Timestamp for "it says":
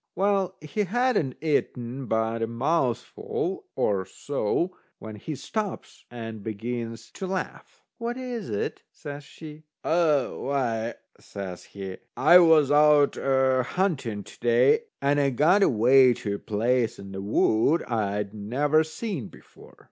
8.49-9.23